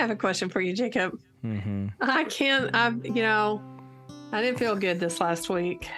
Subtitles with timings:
[0.00, 1.18] have a question for you, Jacob.
[1.44, 1.88] Mm-hmm.
[2.00, 2.74] I can't.
[2.74, 3.62] I you know,
[4.32, 5.88] I didn't feel good this last week,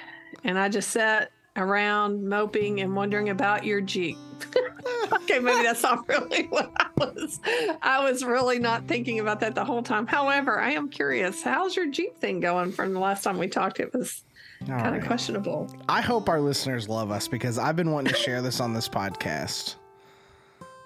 [0.45, 4.17] and I just sat around moping and wondering about your Jeep.
[5.13, 7.41] okay, maybe that's not really what I was.
[7.83, 10.07] I was really not thinking about that the whole time.
[10.07, 11.43] However, I am curious.
[11.43, 13.81] How's your Jeep thing going from the last time we talked?
[13.81, 14.25] It was
[14.67, 15.07] kind of right.
[15.07, 15.71] questionable.
[15.89, 18.89] I hope our listeners love us because I've been wanting to share this on this
[18.89, 19.77] podcast.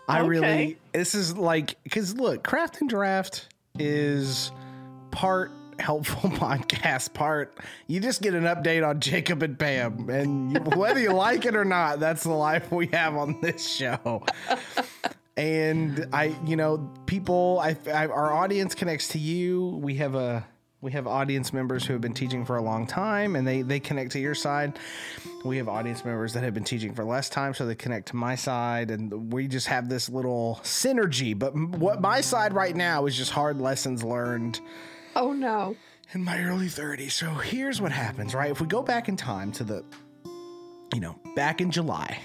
[0.09, 0.29] I okay.
[0.29, 3.49] really, this is like, because look, Craft and Draft
[3.79, 4.53] is
[5.11, 7.59] part helpful podcast part.
[7.87, 11.65] You just get an update on Jacob and Pam, and whether you like it or
[11.65, 14.25] not, that's the life we have on this show.
[15.37, 19.81] and I, you know, people, I, I, our audience connects to you.
[19.83, 20.47] We have a
[20.87, 23.81] we have audience members who have been teaching for a long time and they they
[23.81, 24.79] connect to your side.
[25.45, 28.17] We have audience members that have been teaching for less time so they connect to
[28.17, 31.37] my side and we just have this little synergy.
[31.37, 34.61] But what my side right now is just hard lessons learned
[35.17, 35.75] oh no.
[36.15, 38.53] in my early 30s so here's what happens right?
[38.53, 39.85] If we go back in time to the
[40.95, 42.21] you know back in july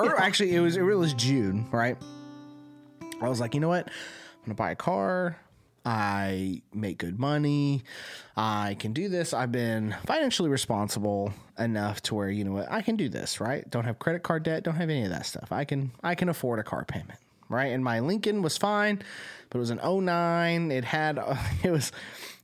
[0.00, 1.96] or actually it was it was june right?
[3.20, 3.86] I was like you know what?
[3.86, 5.36] I'm gonna buy a car
[5.84, 7.82] I make good money.
[8.36, 9.34] I can do this.
[9.34, 13.68] I've been financially responsible enough to where you know what I can do this, right?
[13.68, 15.50] Don't have credit card debt, don't have any of that stuff.
[15.50, 17.72] I can I can afford a car payment, right?
[17.72, 19.02] And my Lincoln was fine,
[19.50, 20.70] but it was an 09.
[20.70, 21.18] It had
[21.64, 21.90] it was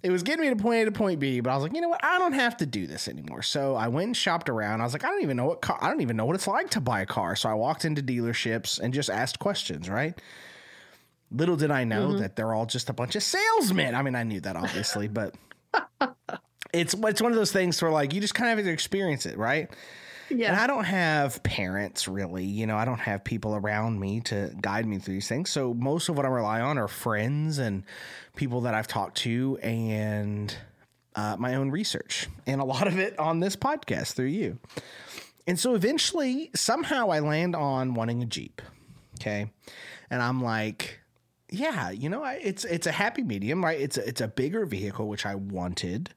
[0.03, 1.81] it was getting me to point A to point B, but I was like, you
[1.81, 2.05] know what?
[2.05, 3.43] I don't have to do this anymore.
[3.43, 4.81] So I went and shopped around.
[4.81, 6.49] I was like, I don't even know what car I don't even know what it's
[6.49, 7.37] like to buy a car.
[7.37, 10.21] So I walked into dealerships and just asked questions, right?
[11.31, 12.19] Little did I know mm-hmm.
[12.21, 13.95] that they're all just a bunch of salesmen.
[13.95, 15.35] I mean, I knew that obviously, but
[16.73, 19.27] it's it's one of those things where like you just kind of have to experience
[19.27, 19.71] it, right?
[20.31, 20.49] Yeah.
[20.49, 24.53] And I don't have parents really, you know, I don't have people around me to
[24.61, 25.49] guide me through these things.
[25.49, 27.83] So most of what I rely on are friends and
[28.37, 30.55] people that I've talked to and
[31.15, 34.59] uh, my own research, and a lot of it on this podcast through you.
[35.49, 38.63] And so eventually, somehow, I land on wanting a Jeep.
[39.19, 39.51] Okay.
[40.11, 41.01] And I'm like,
[41.51, 43.81] yeah, you know, it's it's a happy medium, right?
[43.81, 46.11] It's a, it's a bigger vehicle, which I wanted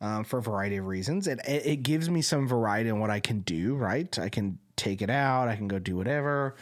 [0.00, 1.26] um, for a variety of reasons.
[1.26, 4.16] It it gives me some variety in what I can do, right?
[4.18, 6.54] I can take it out, I can go do whatever.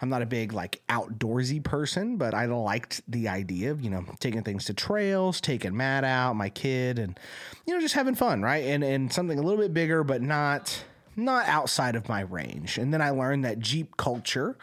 [0.00, 4.04] I'm not a big like outdoorsy person, but I liked the idea of you know
[4.20, 7.18] taking things to trails, taking Matt out, my kid, and
[7.66, 8.64] you know just having fun, right?
[8.64, 10.84] And and something a little bit bigger, but not
[11.16, 12.78] not outside of my range.
[12.78, 14.56] And then I learned that Jeep culture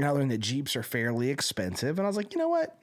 [0.00, 1.98] and I learned that Jeeps are fairly expensive.
[1.98, 2.74] And I was like, you know what?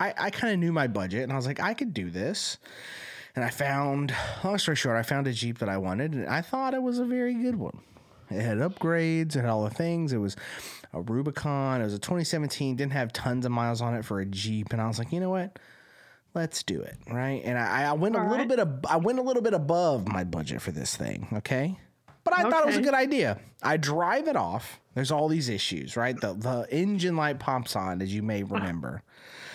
[0.00, 2.56] I, I kind of knew my budget and I was like, I could do this.
[3.36, 6.40] And I found, long story short, I found a Jeep that I wanted and I
[6.40, 7.80] thought it was a very good one.
[8.30, 10.14] It had upgrades, it had all the things.
[10.14, 10.36] It was
[10.94, 11.82] a Rubicon.
[11.82, 14.72] It was a 2017, didn't have tons of miles on it for a Jeep.
[14.72, 15.58] And I was like, you know what?
[16.32, 16.96] Let's do it.
[17.10, 17.42] Right.
[17.44, 18.48] And I, I went all a little right.
[18.48, 21.28] bit of, I went a little bit above my budget for this thing.
[21.34, 21.78] Okay.
[22.28, 22.50] But I okay.
[22.50, 23.38] thought it was a good idea.
[23.62, 26.20] I drive it off there's all these issues, right?
[26.20, 29.04] The the engine light pops on, as you may remember.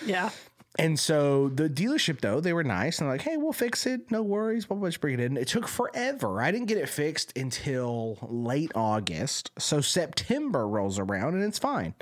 [0.06, 0.30] Yeah.
[0.78, 4.10] And so the dealership, though, they were nice and like, hey, we'll fix it.
[4.10, 4.70] No worries.
[4.70, 5.36] We'll just bring it in.
[5.36, 6.40] It took forever.
[6.40, 9.50] I didn't get it fixed until late August.
[9.58, 11.94] So September rolls around and it's fine.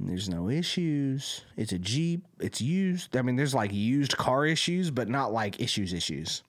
[0.00, 1.42] There's no issues.
[1.56, 2.26] It's a Jeep.
[2.40, 3.16] It's used.
[3.16, 6.42] I mean, there's like used car issues, but not like issues issues.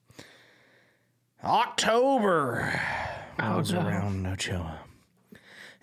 [1.43, 2.81] October
[3.39, 3.87] rolls oh, no.
[3.87, 4.69] around, no chill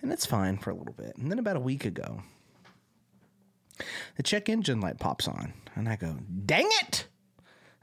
[0.05, 1.17] and it's fine for a little bit.
[1.17, 2.21] And then about a week ago,
[4.17, 6.15] the check engine light pops on, and I go,
[6.45, 7.07] "Dang it!"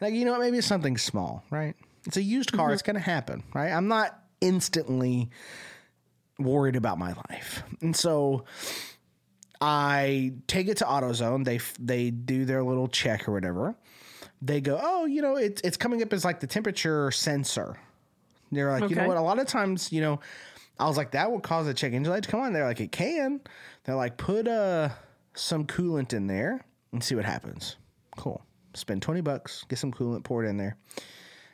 [0.00, 0.40] Like you know what?
[0.40, 1.74] Maybe it's something small, right?
[2.06, 2.66] It's a used car.
[2.66, 2.74] Mm-hmm.
[2.74, 3.70] It's going to happen, right?
[3.70, 5.30] I'm not instantly
[6.38, 8.44] worried about my life, and so
[9.60, 11.44] I take it to AutoZone.
[11.44, 13.74] They they do their little check or whatever.
[14.40, 17.76] They go, oh, you know, it's it's coming up as like the temperature sensor.
[18.52, 18.94] They're like, okay.
[18.94, 19.16] you know what?
[19.16, 20.20] A lot of times, you know,
[20.78, 22.52] I was like, that will cause a check engine light to come on.
[22.52, 23.40] They're like, it can.
[23.84, 24.90] They're like, put uh
[25.34, 27.76] some coolant in there and see what happens.
[28.16, 28.44] Cool.
[28.74, 30.76] Spend 20 bucks, get some coolant, pour it in there.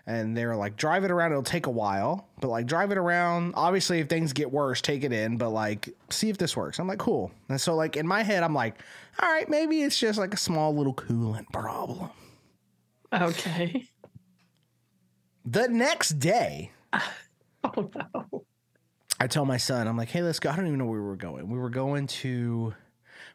[0.06, 1.32] And they're like, drive it around.
[1.32, 3.52] It'll take a while, but like, drive it around.
[3.56, 6.78] Obviously, if things get worse, take it in, but like, see if this works.
[6.78, 7.31] I'm like, cool.
[7.50, 8.76] And so, like, in my head, I'm like,
[9.20, 12.11] all right, maybe it's just like a small little coolant problem.
[13.12, 13.87] Okay.
[15.44, 16.72] The next day,
[17.64, 18.44] oh no.
[19.20, 20.50] I tell my son, I'm like, hey, let's go.
[20.50, 21.49] I don't even know where we were going.
[21.49, 22.75] We were going to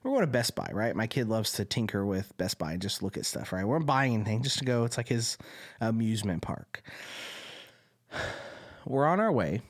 [0.01, 0.95] we're going to Best Buy, right?
[0.95, 3.65] My kid loves to tinker with Best Buy and just look at stuff, right?
[3.65, 4.83] We're buying anything just to go.
[4.83, 5.37] It's like his
[5.79, 6.81] amusement park.
[8.85, 9.61] We're on our way,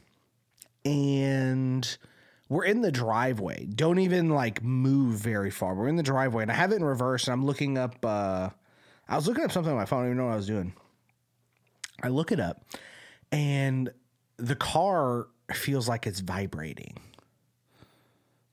[0.86, 1.97] and
[2.50, 3.65] we're in the driveway.
[3.65, 5.75] Don't even like move very far.
[5.75, 8.50] We're in the driveway and I have it in reverse and I'm looking up uh
[9.07, 10.47] I was looking up something on my phone, I don't even know what I was
[10.47, 10.74] doing.
[12.01, 12.63] I look it up
[13.33, 13.91] and
[14.38, 16.97] the car feels like it's vibrating.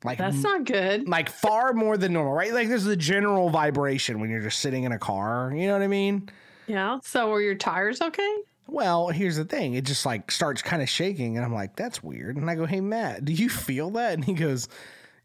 [0.02, 1.06] Like that's not good.
[1.06, 2.54] Like far more than normal, right?
[2.54, 5.52] Like there's the general vibration when you're just sitting in a car.
[5.54, 6.30] You know what I mean?
[6.66, 7.00] Yeah.
[7.02, 8.36] So were your tires okay?
[8.66, 9.74] Well, here's the thing.
[9.74, 12.36] It just like starts kind of shaking, and I'm like, that's weird.
[12.36, 14.14] And I go, Hey Matt, do you feel that?
[14.14, 14.68] And he goes,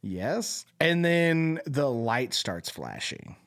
[0.02, 0.66] Yes.
[0.82, 3.38] And then the light starts flashing.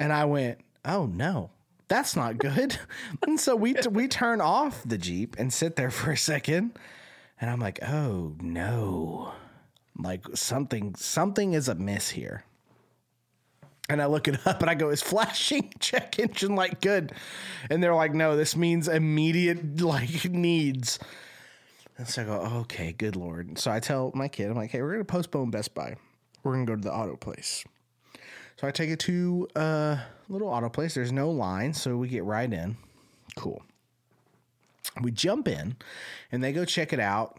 [0.00, 1.50] And I went, Oh no,
[1.88, 2.78] that's not good.
[3.26, 6.78] and so we we turn off the Jeep and sit there for a second.
[7.40, 9.32] And I'm like, oh no.
[9.98, 12.44] Like something something is amiss here.
[13.88, 17.12] And I look it up and I go, is flashing check engine light good?
[17.70, 20.98] And they're like, no, this means immediate like needs.
[21.96, 23.58] And so I go, okay, good lord.
[23.58, 25.96] So I tell my kid, I'm like, hey, we're gonna postpone Best Buy.
[26.42, 27.64] We're gonna go to the auto place.
[28.56, 30.94] So I take it to a little auto place.
[30.94, 32.76] There's no line, so we get right in.
[33.36, 33.62] Cool.
[35.02, 35.76] We jump in
[36.32, 37.38] and they go check it out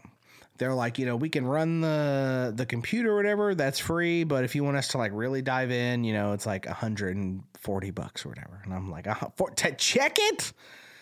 [0.58, 4.44] they're like, you know, we can run the the computer or whatever, that's free, but
[4.44, 8.26] if you want us to like really dive in, you know, it's like 140 bucks
[8.26, 8.60] or whatever.
[8.64, 10.52] And I'm like, uh, for, to check it?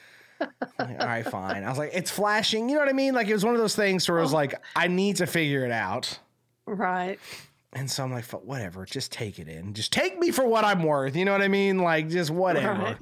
[0.40, 1.64] like, All right, fine.
[1.64, 2.68] I was like, it's flashing.
[2.68, 3.14] You know what I mean?
[3.14, 5.64] Like it was one of those things where it was like, I need to figure
[5.64, 6.18] it out.
[6.66, 7.18] Right.
[7.72, 9.74] And so I'm like, whatever, just take it in.
[9.74, 11.14] Just take me for what I'm worth.
[11.14, 11.78] You know what I mean?
[11.78, 12.82] Like just whatever.
[12.82, 12.96] Right.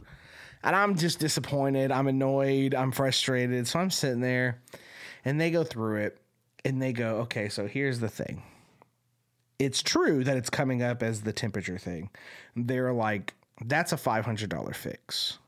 [0.62, 1.92] And I'm just disappointed.
[1.92, 2.74] I'm annoyed.
[2.74, 3.66] I'm frustrated.
[3.68, 4.62] So I'm sitting there
[5.24, 6.18] and they go through it
[6.64, 8.42] and they go, okay, so here's the thing.
[9.58, 12.10] It's true that it's coming up as the temperature thing.
[12.56, 13.34] They're like,
[13.64, 15.38] that's a $500 fix.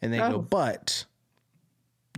[0.00, 0.30] And they oh.
[0.32, 1.04] go, but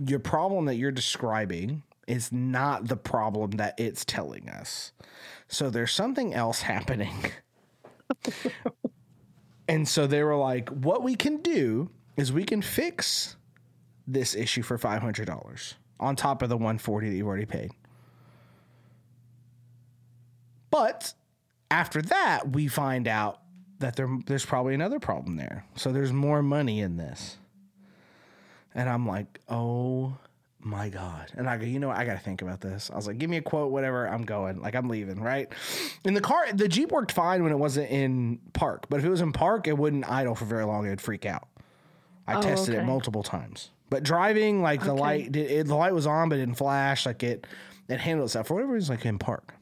[0.05, 4.91] your problem that you're describing is not the problem that it's telling us.
[5.47, 7.31] So there's something else happening.
[9.67, 13.35] and so they were like, what we can do is we can fix
[14.07, 17.71] this issue for $500 on top of the 140 that you've already paid.
[20.69, 21.13] But
[21.71, 23.39] after that, we find out
[23.79, 25.65] that there, there's probably another problem there.
[25.75, 27.37] So there's more money in this.
[28.73, 30.17] And I'm like, oh
[30.65, 31.31] my God.
[31.35, 31.97] And I go, you know what?
[31.97, 32.89] I got to think about this.
[32.91, 34.07] I was like, give me a quote, whatever.
[34.07, 34.59] I'm going.
[34.59, 35.47] Like, I'm leaving, right?
[36.03, 38.87] In the car, the Jeep worked fine when it wasn't in park.
[38.89, 40.87] But if it was in park, it wouldn't idle for very long.
[40.87, 41.47] It would freak out.
[42.27, 42.83] I oh, tested okay.
[42.83, 43.69] it multiple times.
[43.89, 47.05] But driving, like the light, it, the light was on, but it didn't flash.
[47.05, 47.45] Like it,
[47.87, 49.53] it handled itself for whatever reason, like in park.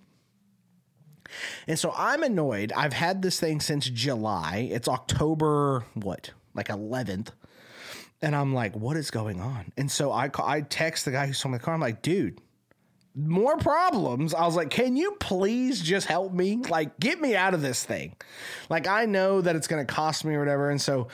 [1.67, 2.71] And so I'm annoyed.
[2.75, 4.69] I've had this thing since July.
[4.71, 7.29] It's October what, like 11th,
[8.23, 9.71] and I'm like, what is going on?
[9.77, 11.73] And so I call, I text the guy who sold me the car.
[11.73, 12.39] I'm like, dude,
[13.13, 14.33] more problems.
[14.33, 16.55] I was like, can you please just help me?
[16.55, 18.15] Like, get me out of this thing.
[18.69, 20.69] Like, I know that it's going to cost me or whatever.
[20.69, 21.09] And so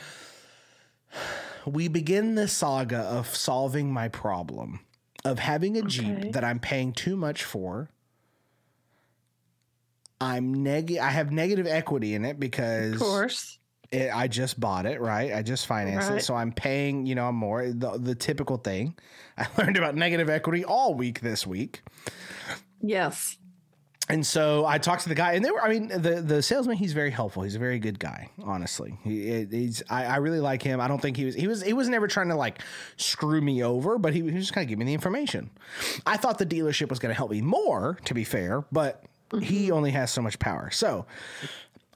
[1.66, 4.82] we begin the saga of solving my problem
[5.26, 5.88] of having a okay.
[5.90, 7.90] Jeep that I'm paying too much for.
[10.22, 13.59] I'm neg I have negative equity in it because of course
[13.92, 15.34] it, I just bought it, right?
[15.34, 16.20] I just financed right.
[16.20, 18.98] it, so I'm paying, you know, more the, the typical thing.
[19.38, 21.82] I learned about negative equity all week this week.
[22.82, 23.38] Yes
[24.10, 25.62] and so I talked to the guy, and they were.
[25.62, 26.78] I mean, the the salesman.
[26.78, 27.44] He's very helpful.
[27.44, 28.32] He's a very good guy.
[28.44, 29.84] Honestly, he, he's.
[29.88, 30.82] I, I, really like him.
[30.82, 31.36] I don't think he was.
[31.36, 31.62] He was.
[31.62, 32.60] He was never trying to like
[32.98, 35.52] screw me over, but he, he was just kind of giving me the information.
[36.08, 39.42] I thought the dealership was going to help me more, to be fair, but mm-hmm.
[39.42, 40.72] he only has so much power.
[40.72, 41.06] So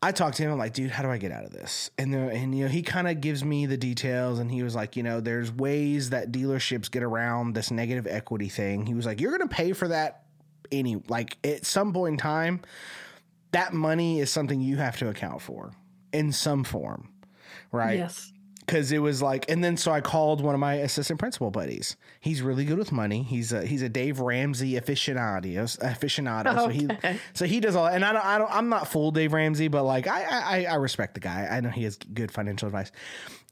[0.03, 0.51] I talked to him.
[0.51, 1.89] I'm like, dude, how do I get out of this?
[1.97, 4.95] And and you know, he kind of gives me the details, and he was like,
[4.97, 8.85] you know, there's ways that dealerships get around this negative equity thing.
[8.85, 10.23] He was like, you're to pay for that
[10.71, 12.61] any like at some point in time
[13.51, 15.71] that money is something you have to account for
[16.11, 17.09] in some form
[17.71, 18.31] right yes
[18.65, 21.95] because it was like and then so i called one of my assistant principal buddies.
[22.21, 23.23] He's really good with money.
[23.23, 26.57] He's a he's a dave ramsey aficionado aficionado.
[26.57, 26.59] Okay.
[26.63, 27.95] so he so he does all That.
[27.95, 30.75] and i don't i don't i'm not full dave ramsey but like i i i
[30.75, 31.47] respect the guy.
[31.49, 32.91] I know he has good financial advice.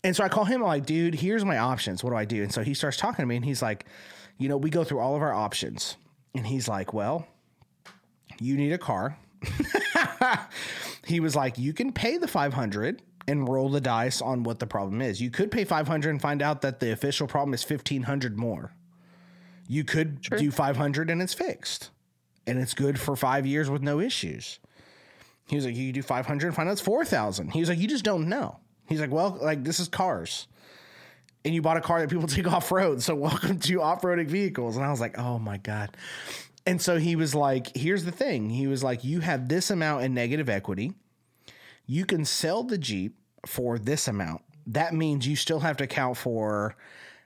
[0.03, 2.03] And so i call him I'm like dude here's my options.
[2.03, 2.41] What do i do?
[2.43, 3.85] And so he starts talking to me and he's like
[4.37, 5.97] you know we go through all of our options.
[6.33, 7.27] And he's like, Well,
[8.39, 9.17] you need a car.
[11.05, 14.67] he was like, You can pay the 500 and roll the dice on what the
[14.67, 15.21] problem is.
[15.21, 18.73] You could pay 500 and find out that the official problem is 1500 more.
[19.67, 20.37] You could True.
[20.37, 21.91] do 500 and it's fixed
[22.45, 24.59] and it's good for five years with no issues.
[25.47, 27.49] He was like, You do 500 and find out it's 4000.
[27.49, 28.59] He was like, You just don't know.
[28.87, 30.47] He's like, Well, like, this is cars
[31.43, 33.01] and you bought a car that people take off road.
[33.01, 34.75] So welcome to off roading vehicles.
[34.75, 35.95] And I was like, oh my God.
[36.65, 38.49] And so he was like, here's the thing.
[38.49, 40.93] He was like, you have this amount in negative equity.
[41.91, 44.43] You can sell the Jeep for this amount.
[44.65, 46.77] That means you still have to account for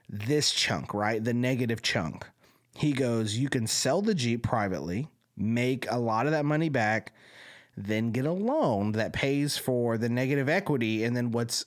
[0.08, 1.22] this chunk, right?
[1.22, 2.26] The negative chunk.
[2.74, 5.06] He goes, you can sell the Jeep privately,
[5.36, 7.12] make a lot of that money back,
[7.76, 11.04] then get a loan that pays for the negative equity.
[11.04, 11.64] And then what's,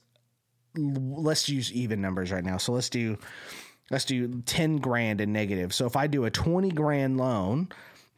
[0.76, 2.58] let's use even numbers right now.
[2.58, 3.18] So let's do
[3.90, 5.74] let's do 10 grand in negative.
[5.74, 7.70] So if I do a 20 grand loan,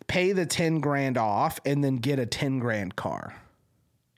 [0.08, 3.36] pay the 10 grand off and then get a 10 grand car,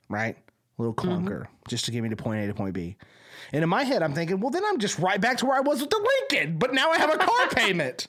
[0.08, 0.38] right?
[0.78, 1.68] A little clunker mm-hmm.
[1.68, 2.96] just to get me to point A to point B.
[3.52, 5.60] And in my head, I'm thinking, well, then I'm just right back to where I
[5.60, 8.08] was with the Lincoln, but now I have a car payment.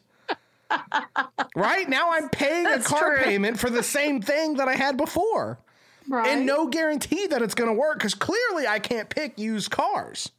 [1.55, 1.87] right?
[1.87, 3.23] Now I'm paying That's a car true.
[3.23, 5.59] payment for the same thing that I had before.
[6.07, 6.27] Right.
[6.27, 10.31] And no guarantee that it's going to work because clearly I can't pick used cars.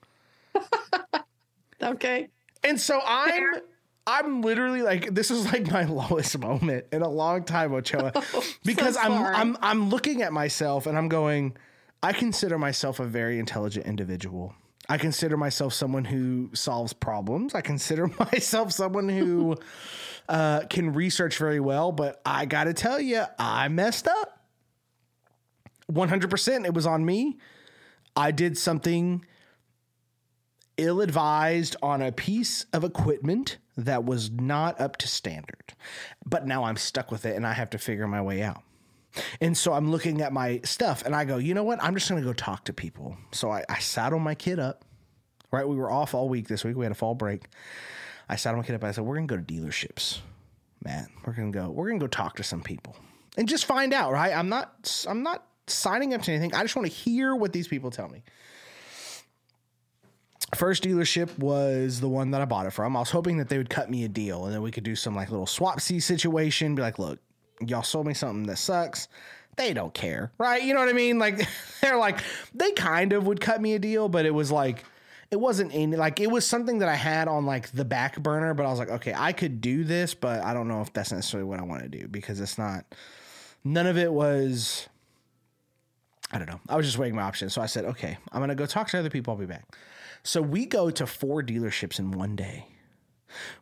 [1.82, 2.28] okay.
[2.62, 3.60] And so I'm
[4.06, 8.12] I'm literally like this is like my lowest moment in a long time, Ochoa,
[8.64, 11.56] because so I'm I'm I'm looking at myself and I'm going,
[12.02, 14.54] I consider myself a very intelligent individual.
[14.88, 17.54] I consider myself someone who solves problems.
[17.54, 19.56] I consider myself someone who
[20.28, 24.44] uh, can research very well, but I got to tell you, I messed up.
[25.90, 26.64] 100%.
[26.64, 27.38] It was on me.
[28.16, 29.24] I did something
[30.76, 35.74] ill advised on a piece of equipment that was not up to standard.
[36.24, 38.62] But now I'm stuck with it and I have to figure my way out.
[39.40, 41.82] And so I'm looking at my stuff and I go, you know what?
[41.82, 43.16] I'm just going to go talk to people.
[43.32, 44.84] So I, I saddle my kid up,
[45.50, 45.66] right?
[45.66, 46.76] We were off all week this week.
[46.76, 47.44] We had a fall break.
[48.28, 48.84] I saddled my kid up.
[48.84, 50.20] I said, we're going to go to dealerships,
[50.84, 51.08] man.
[51.24, 52.96] We're going to go, we're going to go talk to some people
[53.36, 54.36] and just find out, right?
[54.36, 56.54] I'm not, I'm not signing up to anything.
[56.54, 58.22] I just want to hear what these people tell me
[60.54, 62.96] first dealership was the one that I bought it from.
[62.96, 64.94] I was hoping that they would cut me a deal and then we could do
[64.94, 66.74] some like little swap see situation.
[66.74, 67.18] Be like, look,
[67.60, 69.08] y'all sold me something that sucks.
[69.56, 70.62] They don't care, right?
[70.62, 71.18] You know what I mean?
[71.18, 71.46] Like
[71.80, 72.20] they're like
[72.54, 74.84] they kind of would cut me a deal, but it was like
[75.30, 78.54] it wasn't any like it was something that I had on like the back burner,
[78.54, 81.12] but I was like, okay, I could do this, but I don't know if that's
[81.12, 82.84] necessarily what I want to do because it's not.
[83.64, 84.88] None of it was.
[86.30, 86.60] I don't know.
[86.68, 88.98] I was just weighing my options, so I said, okay, I'm gonna go talk to
[88.98, 89.32] other people.
[89.32, 89.64] I'll be back.
[90.22, 92.66] So we go to four dealerships in one day.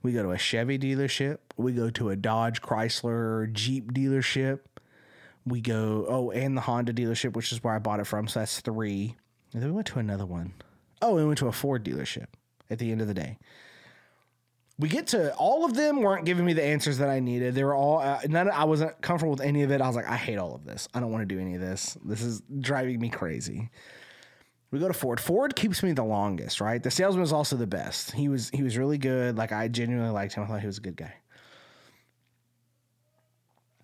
[0.03, 1.39] We go to a Chevy dealership.
[1.57, 4.61] We go to a Dodge Chrysler Jeep dealership.
[5.47, 8.29] We go, oh, and the Honda dealership, which is where I bought it from.
[8.29, 9.17] So that's three.
[9.53, 10.55] And then we went to another one.
[11.03, 12.27] Oh, we went to a Ford dealership
[12.71, 13.39] at the end of the day.
[14.79, 17.55] We get to all of them weren't giving me the answers that I needed.
[17.55, 18.51] They were all uh, none.
[18.51, 19.81] I wasn't comfortable with any of it.
[19.81, 20.89] I was like, I hate all of this.
[20.93, 21.97] I don't want to do any of this.
[22.05, 23.71] This is driving me crazy.
[24.75, 25.21] We go to Ford.
[25.21, 26.83] Ford keeps me the longest, right?
[26.83, 28.11] The salesman was also the best.
[28.11, 29.39] He was he was really good.
[29.39, 30.43] Like I genuinely liked him.
[30.43, 31.15] I thought he was a good guy.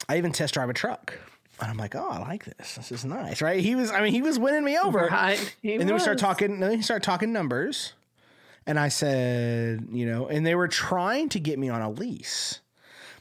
[0.08, 1.16] I even test drive a truck.
[1.60, 2.74] And I'm like, oh, I like this.
[2.74, 3.60] This is nice, right?
[3.60, 5.06] He was, I mean, he was winning me over.
[5.06, 5.56] Right.
[5.62, 7.92] And then we start talking, then he started talking numbers.
[8.66, 12.60] And I said, you know, and they were trying to get me on a lease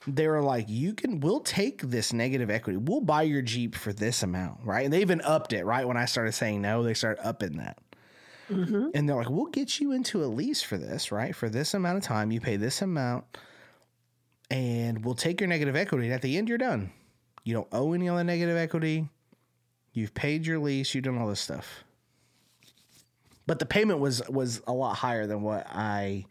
[0.07, 2.77] they were like, you can, we'll take this negative equity.
[2.77, 4.85] We'll buy your Jeep for this amount, right?
[4.85, 5.87] And they even upped it, right?
[5.87, 7.77] When I started saying no, they started upping that.
[8.49, 8.89] Mm-hmm.
[8.95, 11.35] And they're like, we'll get you into a lease for this, right?
[11.35, 13.25] For this amount of time, you pay this amount,
[14.49, 16.05] and we'll take your negative equity.
[16.05, 16.91] And at the end, you're done.
[17.43, 19.07] You don't owe any on the negative equity.
[19.93, 20.95] You've paid your lease.
[20.95, 21.83] You've done all this stuff.
[23.45, 26.25] But the payment was was a lot higher than what I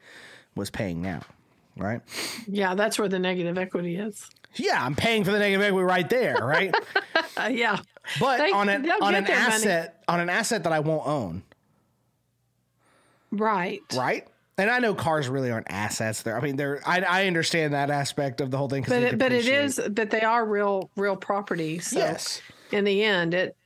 [0.55, 1.23] was paying now
[1.79, 2.01] right?
[2.47, 4.29] Yeah, that's where the negative equity is.
[4.55, 6.75] Yeah, I'm paying for the negative equity right there, right?
[7.37, 7.81] uh, yeah,
[8.19, 10.21] but they, on an on an asset money.
[10.21, 11.43] on an asset that I won't own.
[13.31, 13.81] Right.
[13.95, 14.27] Right.
[14.57, 16.23] And I know cars really aren't assets.
[16.23, 16.81] There, I mean, they're.
[16.85, 18.85] I, I understand that aspect of the whole thing.
[18.89, 21.79] But it, but it is that they are real real property.
[21.79, 22.43] So yes.
[22.73, 23.57] In the end, it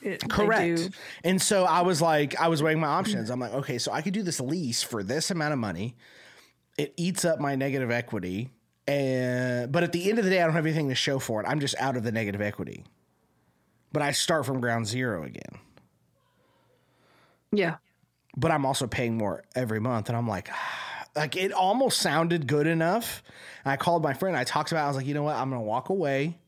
[0.00, 0.90] it, Correct.
[1.24, 3.30] And so I was like, I was weighing my options.
[3.30, 5.96] I'm like, okay, so I could do this lease for this amount of money
[6.78, 8.50] it eats up my negative equity.
[8.86, 11.42] And but at the end of the day, I don't have anything to show for
[11.42, 11.46] it.
[11.46, 12.84] I'm just out of the negative equity.
[13.92, 15.58] But I start from ground zero again.
[17.52, 17.76] Yeah.
[18.36, 20.48] But I'm also paying more every month, and I'm like,
[21.16, 23.22] like it almost sounded good enough.
[23.64, 24.36] And I called my friend.
[24.36, 24.82] I talked about.
[24.82, 25.36] It, I was like, you know what?
[25.36, 26.38] I'm gonna walk away,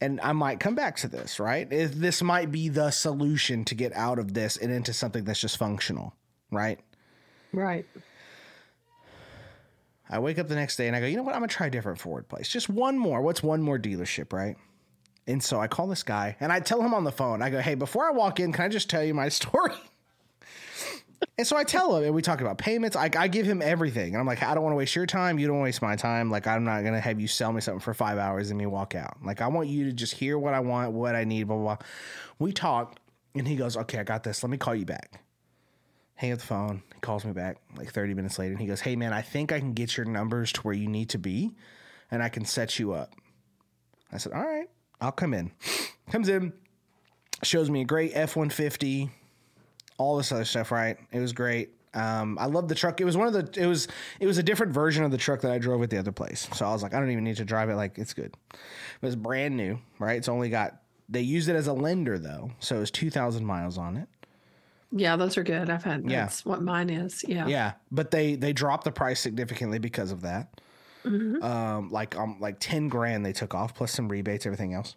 [0.00, 1.38] and I might come back to this.
[1.38, 1.68] Right?
[1.68, 5.58] This might be the solution to get out of this and into something that's just
[5.58, 6.14] functional.
[6.50, 6.80] Right.
[7.52, 7.86] Right.
[10.08, 11.34] I wake up the next day and I go, you know what?
[11.34, 12.48] I'm gonna try a different Ford place.
[12.48, 13.20] Just one more.
[13.22, 14.56] What's one more dealership, right?
[15.26, 17.60] And so I call this guy and I tell him on the phone, I go,
[17.60, 19.74] hey, before I walk in, can I just tell you my story?
[21.38, 22.96] and so I tell him, and we talk about payments.
[22.96, 25.38] I, I give him everything, and I'm like, I don't want to waste your time.
[25.38, 26.30] You don't waste my time.
[26.30, 28.94] Like, I'm not gonna have you sell me something for five hours and me walk
[28.94, 29.16] out.
[29.24, 31.76] Like, I want you to just hear what I want, what I need, blah blah.
[31.76, 31.86] blah.
[32.38, 32.98] We talk,
[33.34, 34.42] and he goes, "Okay, I got this.
[34.42, 35.22] Let me call you back."
[36.16, 36.82] Hang up the phone.
[36.94, 39.52] He calls me back like 30 minutes later, and he goes, "Hey man, I think
[39.52, 41.54] I can get your numbers to where you need to be,
[42.10, 43.12] and I can set you up."
[44.12, 44.68] I said, "All right,
[45.00, 45.52] I'll come in."
[46.10, 46.52] Comes in,
[47.42, 49.10] shows me a great F 150,
[49.98, 50.96] all this other stuff, right?
[51.10, 51.70] It was great.
[51.94, 53.00] Um, I love the truck.
[53.00, 53.88] It was one of the, it was,
[54.20, 56.46] it was a different version of the truck that I drove at the other place.
[56.54, 57.74] So I was like, I don't even need to drive it.
[57.74, 58.36] Like, it's good.
[58.52, 58.58] It
[59.02, 60.16] was brand new, right?
[60.16, 62.50] It's only got, they used it as a lender though.
[62.60, 64.08] So it was 2,000 miles on it.
[64.92, 65.68] Yeah, those are good.
[65.68, 66.22] I've had Yeah.
[66.22, 67.24] that's what mine is.
[67.26, 67.46] Yeah.
[67.46, 67.72] Yeah.
[67.90, 70.60] But they, they dropped the price significantly because of that.
[71.04, 74.96] Um, like, um, like 10 grand they took off plus some rebates, everything else.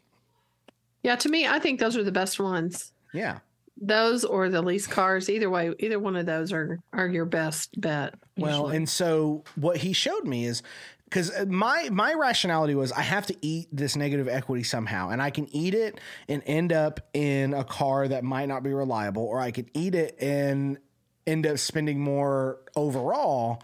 [1.04, 2.92] Yeah, to me, I think those are the best ones.
[3.14, 3.40] Yeah.
[3.80, 5.30] Those or the lease cars.
[5.30, 8.16] Either way, either one of those are are your best bet.
[8.38, 10.64] Well, and so what he showed me is
[11.10, 15.22] because uh, my my rationality was I have to eat this negative equity somehow, and
[15.22, 19.24] I can eat it and end up in a car that might not be reliable,
[19.24, 20.78] or I could eat it and
[21.26, 23.64] end up spending more overall,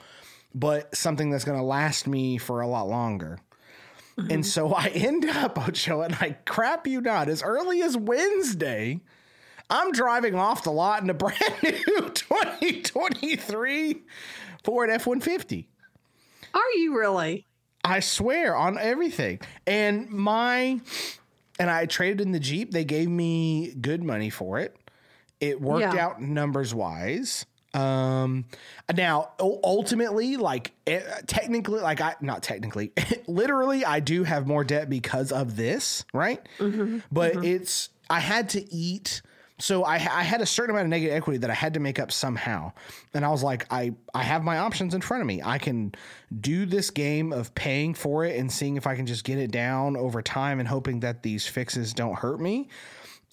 [0.54, 3.40] but something that's going to last me for a lot longer.
[4.18, 4.32] Mm-hmm.
[4.32, 9.02] And so I end up, Ocho, and I crap you not, as early as Wednesday,
[9.70, 14.04] I'm driving off the lot in a brand new 2023
[14.64, 15.70] Ford F 150.
[16.56, 17.46] Are you really?
[17.84, 19.40] I swear on everything.
[19.68, 20.80] And my,
[21.60, 22.72] and I traded in the Jeep.
[22.72, 24.76] They gave me good money for it.
[25.40, 26.04] It worked Yeah.
[26.06, 27.46] out numbers wise.
[27.74, 28.46] Um,
[28.96, 32.94] now ultimately, like eh, technically, like I, not technically,
[33.28, 36.40] literally, I do have more debt because of this, right?
[37.12, 39.22] But it's, I had to eat.
[39.58, 41.98] So I, I had a certain amount of negative equity that I had to make
[41.98, 42.74] up somehow,
[43.14, 45.42] and I was like, I I have my options in front of me.
[45.42, 45.94] I can
[46.42, 49.52] do this game of paying for it and seeing if I can just get it
[49.52, 52.68] down over time and hoping that these fixes don't hurt me.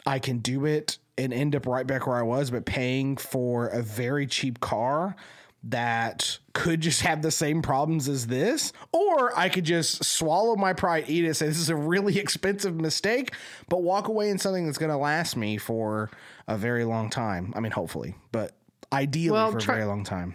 [0.07, 3.69] I can do it and end up right back where I was, but paying for
[3.69, 5.17] a very cheap car
[5.65, 10.73] that could just have the same problems as this, or I could just swallow my
[10.73, 13.33] pride, eat it, say this is a really expensive mistake,
[13.69, 16.11] but walk away in something that's going to last me for
[16.49, 17.53] a very long time.
[17.55, 18.53] I mean, hopefully, but
[18.93, 20.35] ideally Well, for try- a very long time.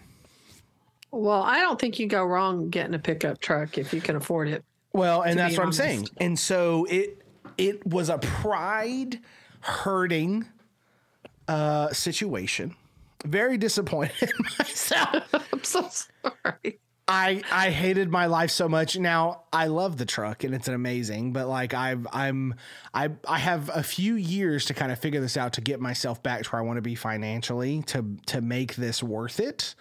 [1.12, 4.50] Well, I don't think you go wrong getting a pickup truck if you can afford
[4.50, 4.64] it.
[4.94, 6.08] Well, and that's what I'm saying.
[6.18, 7.22] And so it
[7.58, 9.20] it was a pride
[9.62, 10.46] hurting
[11.48, 12.76] uh situation.
[13.28, 15.24] Very disappointed in myself.
[15.54, 16.80] I'm so sorry.
[17.08, 18.98] I I hated my life so much.
[18.98, 22.56] Now I love the truck and it's an amazing, but like I've I'm
[22.94, 26.22] I I have a few years to kind of figure this out to get myself
[26.22, 29.76] back to where I want to be financially to to make this worth it.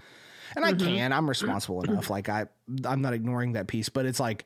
[0.55, 0.87] And I mm-hmm.
[0.87, 1.13] can.
[1.13, 2.11] I'm responsible enough.
[2.11, 2.47] Like I
[2.85, 4.45] I'm not ignoring that piece, but it's like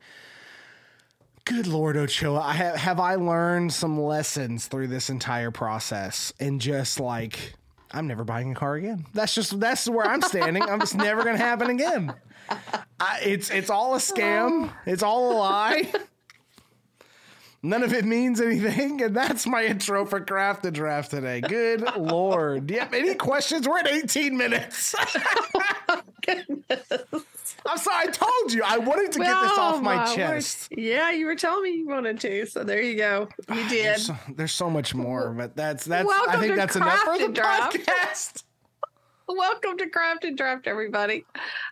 [1.45, 6.61] Good Lord, Ochoa, I have, have I learned some lessons through this entire process and
[6.61, 7.55] just like
[7.93, 9.05] I'm never buying a car again.
[9.13, 10.63] That's just that's where I'm standing.
[10.63, 12.13] I'm just never gonna happen again.
[12.99, 14.71] I, it's it's all a scam.
[14.85, 15.91] It's all a lie.
[17.63, 21.41] None of it means anything, and that's my intro for Craft and Draft today.
[21.41, 22.71] Good Lord.
[22.71, 22.93] Yep.
[22.93, 23.67] Any questions?
[23.67, 24.95] We're at 18 minutes.
[27.13, 27.23] Oh,
[27.65, 28.07] I'm sorry.
[28.07, 30.15] I told you I wanted to get this off my, my word.
[30.15, 30.67] chest.
[30.71, 33.29] Yeah, you were telling me you wanted to, so there you go.
[33.49, 33.85] You did.
[33.85, 36.03] There's so, there's so much more, but that's that's.
[36.03, 37.77] I Welcome think to that's enough for the Draft.
[37.77, 38.43] podcast.
[39.27, 41.23] Welcome to Craft and Draft, everybody.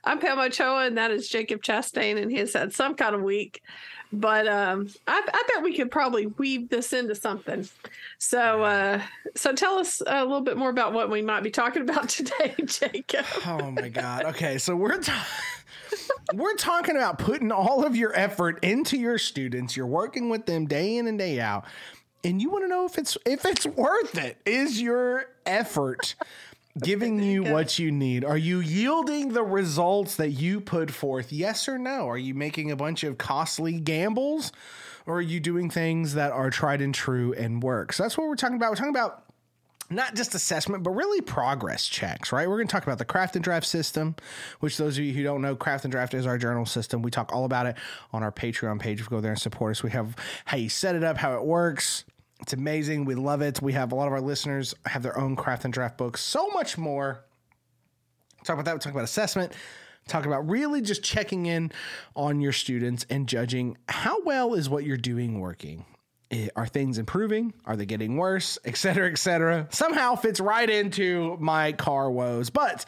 [0.06, 3.22] I'm Pam Ochoa, and that is Jacob Chastain, and he has had some kind of
[3.22, 3.62] week.
[4.12, 7.68] But um, I, I bet we could probably weave this into something.
[8.18, 9.02] So, uh,
[9.36, 12.56] so tell us a little bit more about what we might be talking about today,
[12.66, 13.26] Jacob.
[13.46, 14.26] Oh my god.
[14.26, 15.28] Okay, so we're ta-
[16.34, 19.76] we're talking about putting all of your effort into your students.
[19.76, 21.66] You're working with them day in and day out,
[22.24, 24.38] and you want to know if it's if it's worth it.
[24.46, 26.16] Is your effort
[26.82, 28.24] giving you what you need?
[28.24, 31.32] Are you yielding the results that you put forth?
[31.32, 32.08] Yes or no?
[32.08, 34.52] Are you making a bunch of costly gambles?
[35.06, 37.94] Or are you doing things that are tried and true and work?
[37.94, 38.70] So that's what we're talking about.
[38.72, 39.24] We're talking about
[39.90, 42.48] not just assessment, but really progress checks, right?
[42.48, 44.16] We're going to talk about the craft and draft system,
[44.60, 47.02] which those of you who don't know, craft and draft is our journal system.
[47.02, 47.76] We talk all about it
[48.14, 49.00] on our Patreon page.
[49.00, 51.36] If you go there and support us, we have how you set it up, how
[51.36, 52.06] it works.
[52.42, 53.06] It's amazing.
[53.06, 53.62] We love it.
[53.62, 56.48] We have a lot of our listeners have their own craft and draft books, so
[56.50, 57.26] much more.
[58.44, 58.76] Talk about that.
[58.76, 59.54] We talk about assessment.
[60.08, 61.72] Talk about really just checking in
[62.16, 65.86] on your students and judging how well is what you're doing working.
[66.32, 67.54] Eh, are things improving?
[67.66, 68.60] Are they getting worse?
[68.66, 69.68] Et cetera, et cetera.
[69.72, 72.50] Somehow fits right into my car woes.
[72.52, 72.88] But,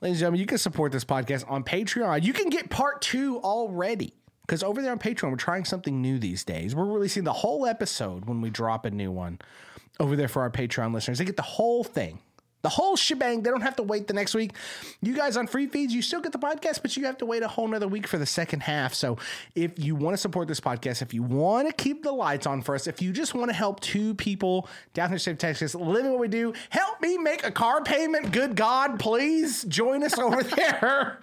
[0.00, 2.22] ladies and gentlemen, you can support this podcast on Patreon.
[2.22, 4.14] You can get part two already.
[4.46, 6.74] Because over there on Patreon, we're trying something new these days.
[6.74, 9.40] We're releasing the whole episode when we drop a new one
[10.00, 11.18] over there for our Patreon listeners.
[11.18, 12.20] They get the whole thing
[12.62, 13.42] the whole shebang.
[13.42, 14.52] They don't have to wait the next week.
[15.00, 17.42] You guys on free feeds, you still get the podcast, but you have to wait
[17.42, 18.94] a whole nother week for the second half.
[18.94, 19.18] So
[19.54, 22.62] if you want to support this podcast, if you want to keep the lights on
[22.62, 25.38] for us, if you just want to help two people down here in state of
[25.38, 28.32] Texas living what we do, help me make a car payment.
[28.32, 31.20] Good God, please join us over there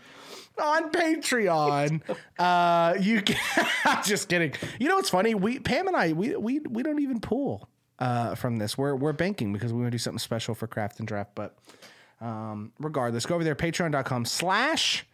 [0.61, 2.01] on Patreon.
[2.39, 3.37] Uh, you can,
[4.03, 4.53] just kidding.
[4.79, 5.35] You know what's funny?
[5.35, 7.69] We Pam and I we we we don't even pool
[7.99, 8.77] uh, from this.
[8.77, 11.31] We're we're banking because we want to do something special for Craft and Draft.
[11.35, 11.57] But
[12.21, 15.05] um, regardless, go over there, patreon.com slash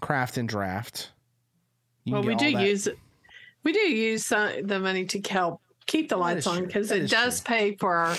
[0.00, 1.10] craft and draft.
[2.06, 2.62] well, we do that.
[2.62, 2.88] use
[3.62, 7.40] we do use uh, the money to help keep the lights on because it does
[7.40, 7.54] true.
[7.54, 8.16] pay for our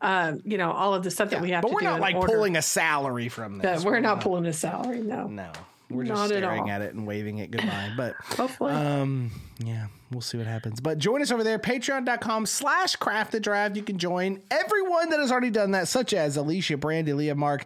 [0.00, 2.14] uh, you know, all of the stuff yeah, that we have but we're not like
[2.14, 2.32] order.
[2.32, 3.84] pulling a salary from this.
[3.84, 5.00] we're, we're not, not, pulling a salary.
[5.00, 5.52] No, no.
[5.90, 7.92] We're just Not staring at, at, it and waving it goodbye.
[7.96, 10.80] But hopefully, um, yeah, we'll see what happens.
[10.80, 13.76] But join us over there, patreon.com slash craft the draft.
[13.76, 17.64] You can join everyone that has already done that, such as Alicia, Brandy, Leah, Mark,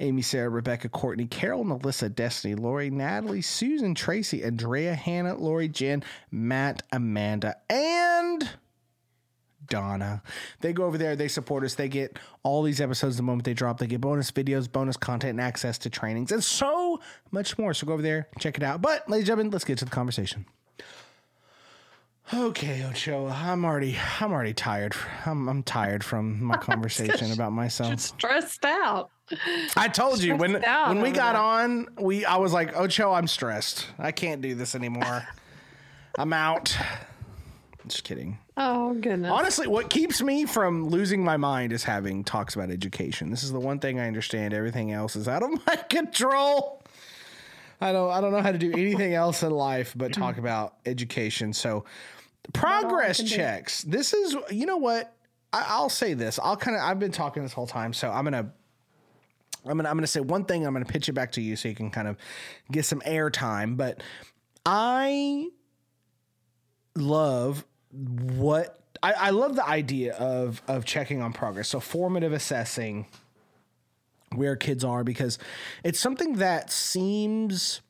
[0.00, 6.04] Amy, Sarah, Rebecca, Courtney, Carol, Melissa, Destiny, Lori, Natalie, Susan, Tracy, Andrea, Hannah, Lori, Jen,
[6.30, 8.48] Matt, Amanda, and
[9.68, 10.22] Donna.
[10.60, 13.54] They go over there, they support us, they get all these episodes the moment they
[13.54, 13.78] drop.
[13.78, 17.74] They get bonus videos, bonus content, and access to trainings, and so much more.
[17.74, 18.82] So go over there, check it out.
[18.82, 20.46] But, ladies and gentlemen, let's get to the conversation.
[22.34, 24.94] Okay, Ochoa, I'm already I'm already tired.
[25.24, 28.00] I'm I'm tired from my conversation about myself.
[28.00, 29.10] Stressed out.
[29.76, 31.36] I told you when when we got that.
[31.36, 33.86] on, we I was like, Ocho, I'm stressed.
[33.98, 35.26] I can't do this anymore.
[36.18, 36.76] I'm out.
[37.86, 38.38] Just kidding.
[38.56, 39.30] Oh goodness.
[39.30, 43.30] Honestly, what keeps me from losing my mind is having talks about education.
[43.30, 44.52] This is the one thing I understand.
[44.52, 46.82] Everything else is out of my control.
[47.80, 50.74] I don't I don't know how to do anything else in life but talk about
[50.86, 51.52] education.
[51.52, 51.84] So
[52.52, 53.82] progress checks.
[53.82, 53.90] Do.
[53.90, 55.12] This is you know what?
[55.52, 56.38] I, will say this.
[56.42, 58.52] I'll kind of I've been talking this whole time, so I'm gonna
[59.64, 60.66] I'm gonna I'm gonna say one thing.
[60.66, 62.16] I'm gonna pitch it back to you so you can kind of
[62.70, 63.76] get some air time.
[63.76, 64.02] But
[64.64, 65.48] I
[66.94, 71.68] love what I, I love the idea of of checking on progress.
[71.68, 73.06] So formative assessing
[74.34, 75.38] where kids are because
[75.84, 77.80] it's something that seems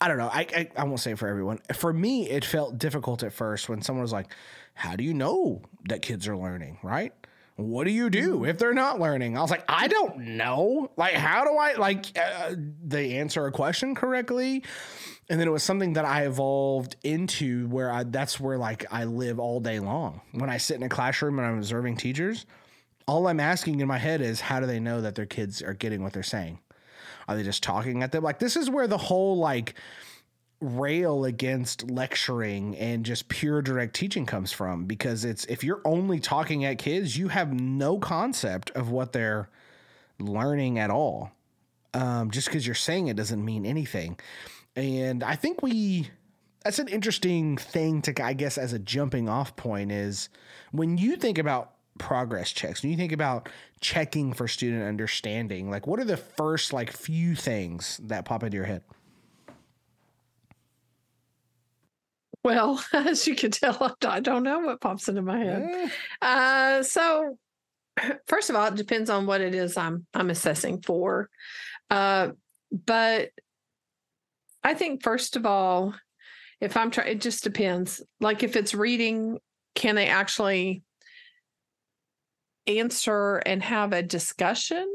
[0.00, 0.28] I don't know.
[0.32, 1.60] I, I, I won't say for everyone.
[1.74, 4.28] For me, it felt difficult at first when someone was like,
[4.74, 7.12] "How do you know that kids are learning?" Right?
[7.56, 9.38] What do you do if they're not learning?
[9.38, 10.90] I was like, I don't know.
[10.98, 12.54] Like, how do I like uh,
[12.84, 14.62] they answer a question correctly?
[15.28, 19.04] and then it was something that I evolved into where I that's where like I
[19.04, 20.20] live all day long.
[20.32, 22.46] When I sit in a classroom and I'm observing teachers,
[23.06, 25.74] all I'm asking in my head is how do they know that their kids are
[25.74, 26.60] getting what they're saying?
[27.28, 28.22] Are they just talking at them?
[28.22, 29.74] Like this is where the whole like
[30.60, 36.18] rail against lecturing and just pure direct teaching comes from because it's if you're only
[36.18, 39.48] talking at kids, you have no concept of what they're
[40.18, 41.32] learning at all.
[41.94, 44.18] Um, just because you're saying it doesn't mean anything.
[44.74, 46.10] And I think we
[46.62, 50.28] that's an interesting thing to I guess as a jumping off point is
[50.72, 53.48] when you think about progress checks, when you think about
[53.80, 58.56] checking for student understanding, like what are the first like few things that pop into
[58.56, 58.82] your head?
[62.46, 65.62] Well, as you can tell, I don't know what pops into my head.
[65.62, 65.88] Eh.
[66.22, 67.38] Uh, so,
[68.28, 71.28] first of all, it depends on what it is I'm I'm assessing for.
[71.90, 72.30] Uh,
[72.70, 73.30] but
[74.62, 75.94] I think first of all,
[76.60, 78.02] if I'm trying, it just depends.
[78.20, 79.38] Like if it's reading,
[79.74, 80.82] can they actually
[82.66, 84.86] answer and have a discussion?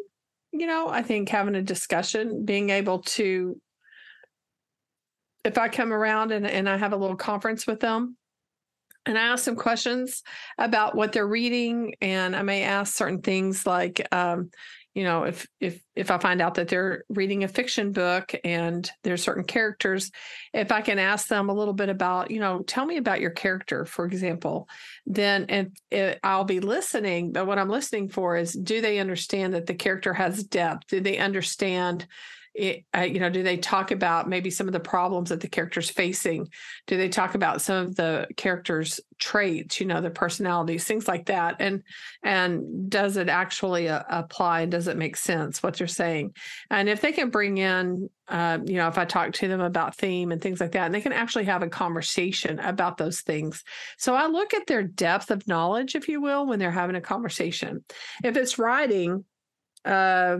[0.52, 3.60] You know, I think having a discussion, being able to,
[5.46, 8.18] if I come around and, and I have a little conference with them,
[9.06, 10.22] and I ask them questions
[10.58, 14.52] about what they're reading, and I may ask certain things like, um,
[14.94, 18.92] you know if if if i find out that they're reading a fiction book and
[19.04, 20.12] there's certain characters
[20.54, 23.32] if i can ask them a little bit about you know tell me about your
[23.32, 24.68] character for example
[25.06, 29.54] then and it, i'll be listening but what i'm listening for is do they understand
[29.54, 30.88] that the character has depth?
[30.88, 32.06] Do they understand
[32.54, 35.48] it, uh, you know, do they talk about maybe some of the problems that the
[35.48, 36.50] character's facing?
[36.86, 41.28] Do they talk about some of the characters' traits, you know, their personalities, things like
[41.28, 41.58] that?
[41.60, 41.84] And
[42.24, 46.36] and does it actually uh, apply does it make sense what they're saying?
[46.70, 49.96] And if they can bring in, uh, you know, if I talk to them about
[49.96, 53.64] theme and things like that, and they can actually have a conversation about those things.
[53.98, 57.02] So I look at their depth of knowledge, if you will, when they're having a
[57.02, 57.86] conversation.
[58.24, 59.24] If it's writing,
[59.86, 60.38] uh,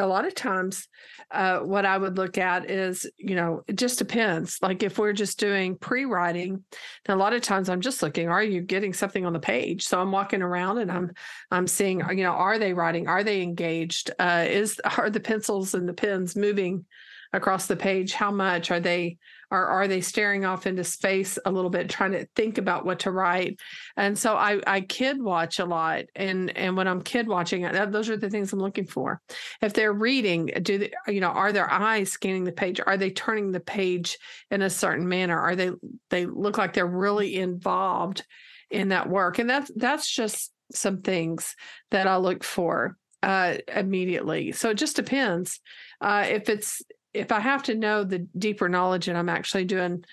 [0.00, 0.88] a lot of times
[1.30, 4.58] uh, what i would look at is you know it just depends.
[4.60, 6.64] Like if we're just doing pre-writing
[7.04, 9.86] then a lot of times i'm just looking are you getting something on the page?
[9.86, 11.12] So i'm walking around and i'm
[11.50, 13.06] i'm seeing you know are they writing?
[13.06, 14.10] Are they engaged?
[14.18, 16.86] Uh, is are the pencils and the pens moving
[17.32, 18.12] across the page?
[18.12, 18.70] How much?
[18.70, 19.18] Are they
[19.50, 23.00] or are they staring off into space a little bit trying to think about what
[23.00, 23.58] to write?
[23.96, 28.08] And so i i kid watch a lot and and when i'm kid watching those
[28.08, 29.20] are the things i'm looking for.
[29.62, 32.80] If they're reading do they you know are their eyes scanning the page?
[32.84, 34.18] Are they turning the page
[34.50, 35.38] in a certain manner?
[35.38, 35.70] Are they
[36.10, 38.24] they look like they're really involved
[38.70, 39.38] in that work?
[39.38, 41.56] And that's that's just some things
[41.90, 44.52] that i look for uh, immediately.
[44.52, 45.60] So it just depends
[46.00, 50.04] uh, if it's if I have to know the deeper knowledge and I'm actually doing,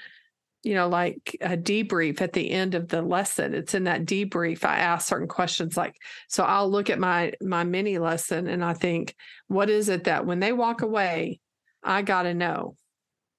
[0.64, 4.64] you know, like a debrief at the end of the lesson, it's in that debrief
[4.66, 5.96] I ask certain questions like,
[6.28, 9.16] so I'll look at my my mini lesson and I think,
[9.48, 11.40] what is it that when they walk away,
[11.84, 12.76] I got to know.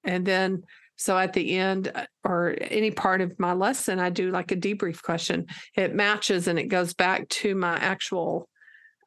[0.04, 0.62] And then
[0.96, 4.56] so at the end uh, or any part of my lesson, I do like a
[4.56, 5.46] debrief question.
[5.76, 8.48] It matches and it goes back to my actual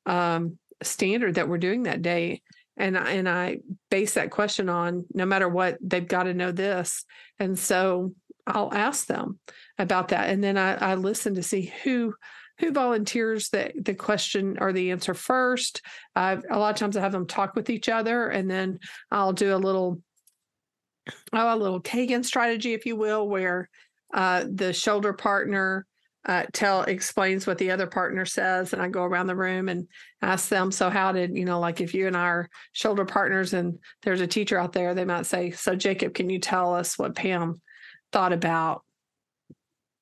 [0.06, 2.42] um, standard that we're doing that day
[2.78, 6.52] and I, and I base that question on no matter what they've got to know
[6.52, 7.06] this.
[7.40, 8.14] And so
[8.48, 9.40] I'll ask them
[9.78, 12.14] about that and then I, I listen to see who
[12.60, 15.82] who volunteers the the question or the answer first.
[16.16, 18.80] Uh, a lot of times I have them talk with each other and then
[19.10, 20.02] I'll do a little
[21.34, 23.70] oh, a little Kagan strategy if you will where
[24.14, 25.86] uh, the shoulder partner
[26.26, 29.88] uh, tell explains what the other partner says and i go around the room and
[30.22, 33.54] ask them so how did you know like if you and I are shoulder partners
[33.54, 36.98] and there's a teacher out there they might say so jacob can you tell us
[36.98, 37.60] what pam
[38.12, 38.84] thought about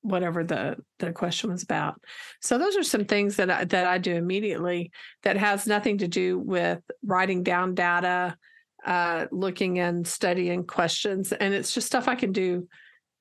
[0.02, 2.00] whatever the the question was about
[2.40, 6.08] so those are some things that I, that I do immediately that has nothing to
[6.08, 8.36] do with writing down data
[8.84, 12.66] uh, looking and studying questions and it's just stuff i can do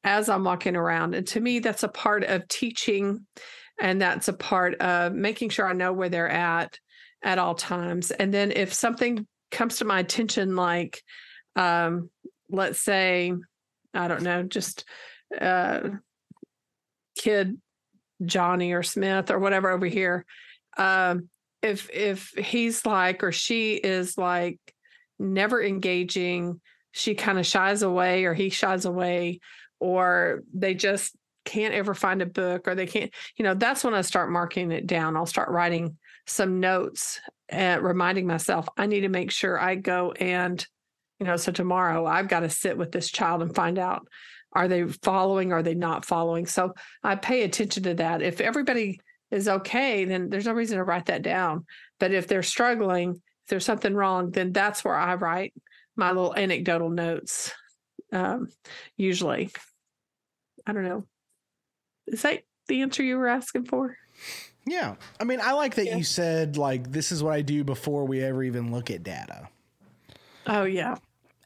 [0.03, 1.15] as I'm walking around.
[1.15, 3.25] And to me, that's a part of teaching.
[3.79, 6.77] And that's a part of making sure I know where they're at
[7.23, 8.11] at all times.
[8.11, 11.01] And then if something comes to my attention, like,
[11.55, 12.09] um,
[12.49, 13.33] let's say,
[13.93, 14.85] I don't know, just
[15.39, 15.89] uh,
[17.17, 17.59] kid
[18.25, 20.25] Johnny or Smith or whatever over here.
[20.77, 21.29] Um,
[21.61, 24.59] if if he's like or she is like
[25.17, 29.39] never engaging, she kind of shies away or he shies away
[29.79, 31.15] or they just
[31.45, 34.71] can't ever find a book or they can't, you know, that's when I start marking
[34.71, 35.15] it down.
[35.15, 40.11] I'll start writing some notes and reminding myself I need to make sure I go
[40.11, 40.65] and,
[41.19, 44.07] you know, so tomorrow I've got to sit with this child and find out
[44.53, 46.45] are they following, are they not following?
[46.45, 48.21] So I pay attention to that.
[48.21, 48.99] If everybody
[49.31, 51.65] is okay, then there's no reason to write that down.
[51.99, 55.53] But if they're struggling, if there's something wrong, then that's where I write
[55.95, 57.51] my little anecdotal notes
[58.11, 58.47] um,
[58.97, 59.51] usually.
[60.65, 61.05] I don't know.
[62.07, 63.97] Is that the answer you were asking for?
[64.65, 64.95] Yeah.
[65.19, 65.97] I mean, I like that yeah.
[65.97, 69.49] you said, like, this is what I do before we ever even look at data.
[70.47, 70.97] Oh, yeah.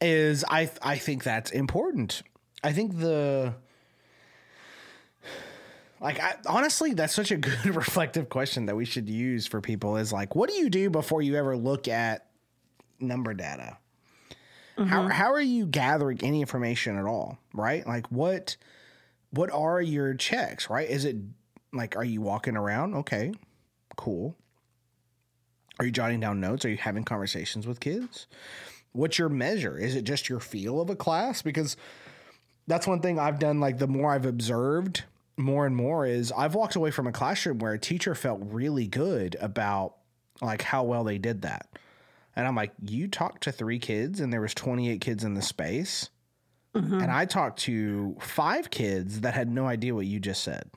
[0.01, 2.23] Is I, I think that's important.
[2.63, 3.53] I think the,
[6.01, 9.95] like, I, honestly, that's such a good reflective question that we should use for people
[9.95, 12.27] is like, what do you do before you ever look at
[12.99, 13.77] number data?
[14.77, 14.89] Mm-hmm.
[14.89, 17.37] How, how are you gathering any information at all?
[17.53, 17.87] Right?
[17.87, 18.57] Like, what,
[19.33, 20.87] what are your checks, right?
[20.87, 21.17] Is it
[21.71, 22.93] like, are you walking around?
[22.93, 23.33] Okay,
[23.95, 24.35] cool.
[25.79, 26.65] Are you jotting down notes?
[26.65, 28.27] Are you having conversations with kids?
[28.91, 29.75] What's your measure?
[29.75, 31.41] Is it just your feel of a class?
[31.41, 31.75] Because
[32.67, 33.59] that's one thing I've done.
[33.59, 35.03] Like, the more I've observed
[35.35, 38.85] more and more, is I've walked away from a classroom where a teacher felt really
[38.85, 39.95] good about
[40.41, 41.67] like how well they did that.
[42.35, 45.41] And I'm like, you talked to three kids and there was 28 kids in the
[45.41, 46.09] space
[46.75, 47.01] Mm-hmm.
[47.01, 50.69] And I talked to five kids that had no idea what you just said.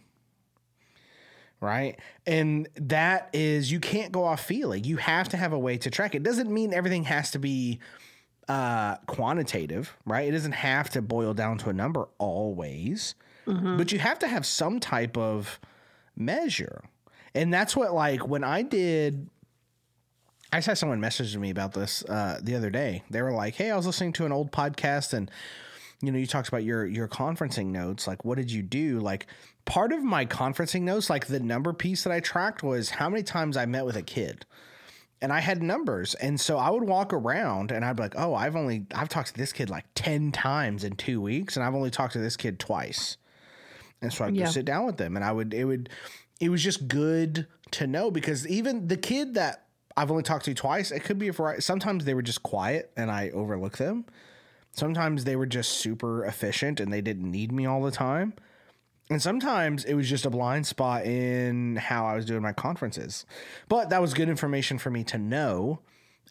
[1.60, 1.98] Right.
[2.26, 4.84] And that is, you can't go off feeling.
[4.84, 6.14] You have to have a way to track.
[6.14, 7.80] It doesn't mean everything has to be
[8.46, 10.28] uh, quantitative, right?
[10.28, 13.14] It doesn't have to boil down to a number always,
[13.46, 13.78] mm-hmm.
[13.78, 15.58] but you have to have some type of
[16.14, 16.84] measure.
[17.34, 19.28] And that's what, like, when I did
[20.52, 23.02] I saw someone messaging me about this uh, the other day.
[23.10, 25.30] They were like, "Hey, I was listening to an old podcast, and
[26.02, 28.06] you know, you talked about your your conferencing notes.
[28.06, 29.00] Like, what did you do?
[29.00, 29.26] Like,
[29.64, 33.22] part of my conferencing notes, like the number piece that I tracked was how many
[33.22, 34.44] times I met with a kid."
[35.22, 36.14] And I had numbers.
[36.14, 39.28] And so I would walk around and I'd be like, oh, I've only, I've talked
[39.28, 42.36] to this kid like 10 times in two weeks and I've only talked to this
[42.36, 43.16] kid twice.
[44.02, 44.44] And so I'd Yeah.
[44.44, 45.88] go sit down with them and I would, it would,
[46.38, 49.64] it was just good to know because even the kid that
[49.96, 51.62] I've only talked to twice, it could be a variety.
[51.62, 54.04] Sometimes they were just quiet and I overlook them.
[54.76, 58.34] Sometimes they were just super efficient and they didn't need me all the time.
[59.08, 63.24] And sometimes it was just a blind spot in how I was doing my conferences.
[63.68, 65.80] But that was good information for me to know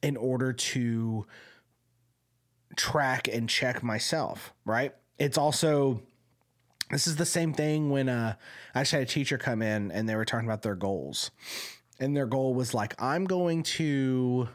[0.03, 1.25] in order to
[2.75, 4.93] track and check myself, right?
[5.17, 6.03] It's also
[6.91, 8.36] this is the same thing when uh,
[8.75, 11.31] I actually had a teacher come in and they were talking about their goals.
[11.99, 14.49] And their goal was like, I'm going to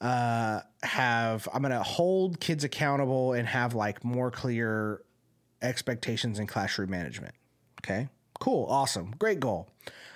[0.00, 5.02] uh, have, I'm going to hold kids accountable and have like more clear
[5.60, 7.34] expectations in classroom management.
[7.82, 8.08] Okay,
[8.40, 9.68] cool, awesome, great goal.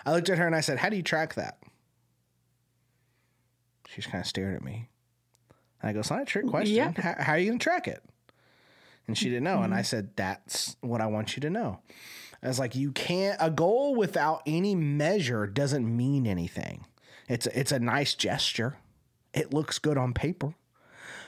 [0.05, 1.59] I looked at her and I said, How do you track that?
[3.89, 4.89] She's kind of stared at me.
[5.81, 6.75] And I go, It's not a trick question.
[6.75, 6.93] Yeah.
[6.97, 8.03] How, how are you going to track it?
[9.07, 9.63] And she didn't know.
[9.63, 11.81] And I said, That's what I want you to know.
[12.43, 16.87] I was like, You can't, a goal without any measure doesn't mean anything.
[17.29, 18.79] It's, it's a nice gesture,
[19.35, 20.55] it looks good on paper,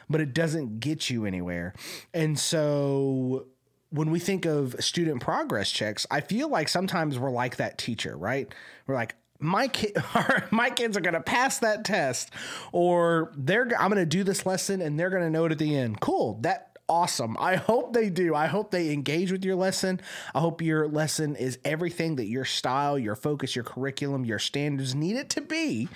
[0.09, 1.75] but it doesn't get you anywhere.
[2.13, 3.47] And so
[3.91, 8.17] when we think of student progress checks, I feel like sometimes we're like that teacher,
[8.17, 8.53] right?
[8.87, 9.97] We're like, my kid,
[10.51, 12.31] my kids are going to pass that test,
[12.73, 13.69] or they're.
[13.79, 16.01] I'm going to do this lesson, and they're going to know it at the end.
[16.01, 16.39] Cool.
[16.43, 17.37] That awesome.
[17.39, 18.35] I hope they do.
[18.35, 20.01] I hope they engage with your lesson.
[20.35, 24.95] I hope your lesson is everything that your style, your focus, your curriculum, your standards
[24.95, 25.89] need it to be.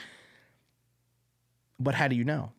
[1.81, 2.53] But how do you know?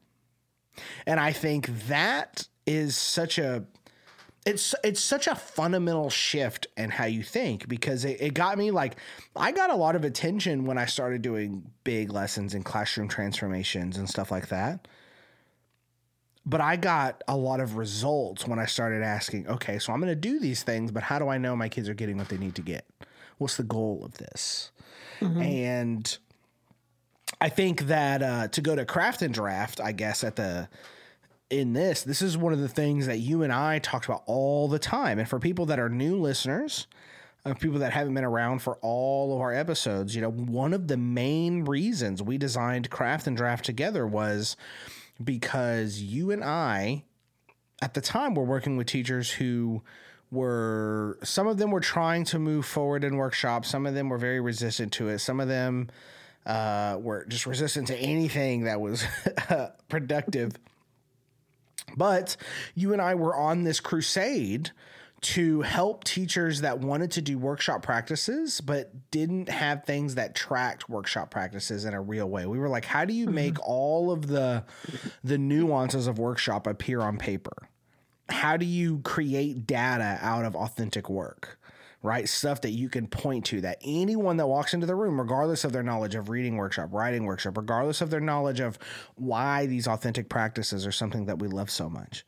[1.05, 3.65] And I think that is such a
[4.45, 8.71] it's it's such a fundamental shift in how you think because it, it got me
[8.71, 8.95] like
[9.35, 13.97] I got a lot of attention when I started doing big lessons and classroom transformations
[13.97, 14.87] and stuff like that.
[16.45, 20.09] But I got a lot of results when I started asking, okay, so I'm going
[20.11, 22.37] to do these things, but how do I know my kids are getting what they
[22.37, 22.85] need to get?
[23.37, 24.71] What's the goal of this?
[25.19, 25.41] Mm-hmm.
[25.41, 26.17] And
[27.41, 30.69] I think that uh, to go to craft and draft, I guess at the
[31.49, 34.67] in this, this is one of the things that you and I talked about all
[34.67, 35.17] the time.
[35.17, 36.85] And for people that are new listeners,
[37.45, 40.87] of people that haven't been around for all of our episodes, you know, one of
[40.87, 44.57] the main reasons we designed craft and draft together was
[45.23, 47.05] because you and I
[47.81, 49.81] at the time were working with teachers who
[50.31, 54.17] were some of them were trying to move forward in workshops some of them were
[54.17, 55.89] very resistant to it some of them
[56.49, 59.05] uh, were just resistant to anything that was
[59.89, 60.53] productive
[61.95, 62.37] but
[62.75, 64.71] you and I were on this crusade
[65.21, 70.89] to help teachers that wanted to do workshop practices but didn't have things that tracked
[70.89, 72.45] workshop practices in a real way.
[72.45, 74.63] We were like, how do you make all of the
[75.23, 77.69] the nuances of workshop appear on paper?
[78.29, 81.58] How do you create data out of authentic work?
[82.01, 82.29] Right?
[82.29, 85.73] Stuff that you can point to that anyone that walks into the room, regardless of
[85.73, 88.79] their knowledge of reading workshop, writing workshop, regardless of their knowledge of
[89.15, 92.25] why these authentic practices are something that we love so much.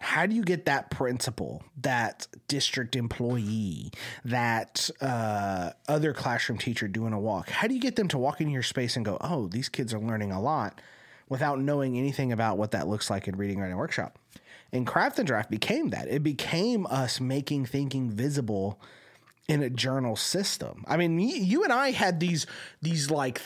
[0.00, 3.92] How do you get that principal, that district employee,
[4.24, 7.50] that uh, other classroom teacher doing a walk?
[7.50, 9.92] How do you get them to walk into your space and go, oh, these kids
[9.92, 10.80] are learning a lot
[11.28, 14.18] without knowing anything about what that looks like in reading, writing, workshop?
[14.72, 16.08] And Craft and Draft became that.
[16.08, 18.80] It became us making thinking visible
[19.50, 20.84] in a journal system.
[20.86, 22.46] I mean, you and I had these
[22.80, 23.42] these like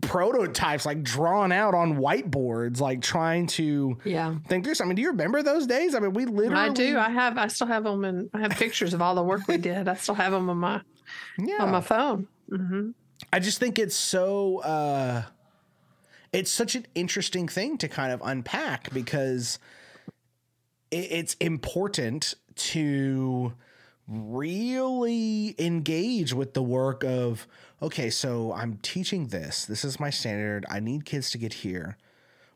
[0.00, 4.36] prototypes like drawn out on whiteboards, like trying to Yeah.
[4.48, 4.74] think through.
[4.80, 5.94] I mean, do you remember those days?
[5.94, 6.96] I mean, we literally I do.
[6.96, 7.36] I have.
[7.36, 9.88] I still have them, and I have pictures of all the work we did.
[9.88, 10.80] I still have them on my
[11.38, 11.62] yeah.
[11.62, 12.28] on my phone.
[12.48, 12.90] hmm
[13.32, 15.22] I just think it's so uh
[16.32, 19.58] it's such an interesting thing to kind of unpack because
[20.92, 23.52] it, it's important to
[24.08, 27.46] really engage with the work of
[27.82, 29.66] okay so i'm teaching this.
[29.66, 30.64] This is my standard.
[30.70, 31.96] I need kids to get here.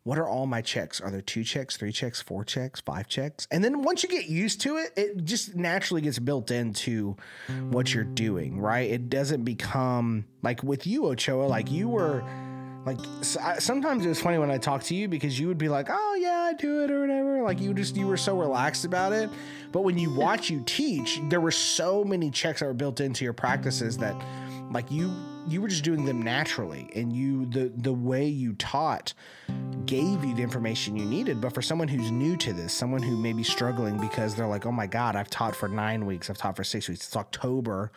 [0.04, 1.00] What are all my checks?
[1.00, 3.46] Are there two checks three checks four checks five checks?
[3.50, 7.16] And then once you get used to it it just naturally gets built into
[7.70, 8.90] what you're doing right?
[8.90, 12.24] It doesn't become like with you ochoa like you were
[12.84, 15.58] like s- I- sometimes it was funny when i talked to you because you would
[15.58, 17.42] be like oh yeah i do it or whatever.
[17.42, 19.30] Like you just you were so relaxed about it.
[19.70, 20.16] But when you hmm.
[20.16, 24.14] watch you teach there were so many checks that were built into your practices that
[24.70, 25.12] like you
[25.48, 26.88] you were just doing them naturally.
[26.94, 29.14] And you the the way you taught
[29.86, 31.40] gave you the information you needed.
[31.40, 34.66] But for someone who's new to this someone who may be struggling because they're like
[34.66, 36.30] oh my god i've taught for nine weeks.
[36.30, 37.06] I've taught for six weeks.
[37.06, 37.92] It's october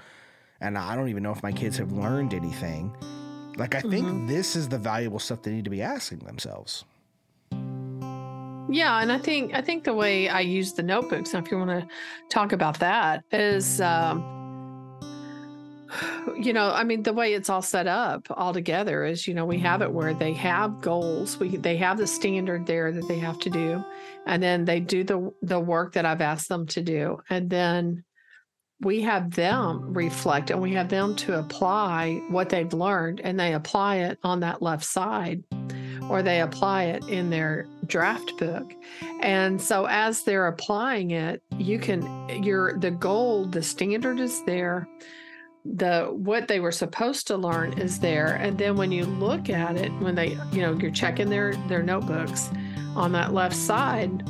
[0.61, 2.95] and i don't even know if my kids have learned anything
[3.57, 4.27] like i think mm-hmm.
[4.27, 6.85] this is the valuable stuff they need to be asking themselves
[8.67, 11.57] yeah, and I think I think the way I use the notebooks, and if you
[11.57, 11.87] want to
[12.29, 14.23] talk about that, is um,
[16.39, 19.45] you know, I mean, the way it's all set up all together is, you know,
[19.45, 23.19] we have it where they have goals, we they have the standard there that they
[23.19, 23.83] have to do,
[24.25, 28.03] and then they do the the work that I've asked them to do, and then
[28.81, 33.53] we have them reflect and we have them to apply what they've learned and they
[33.53, 35.43] apply it on that left side
[36.09, 38.73] or they apply it in their draft book.
[39.21, 44.87] And so as they're applying it, you can your the goal, the standard is there.
[45.63, 48.35] The what they were supposed to learn is there.
[48.35, 51.81] And then when you look at it, when they, you know, you're checking their their
[51.81, 52.49] notebooks
[52.95, 54.23] on that left side,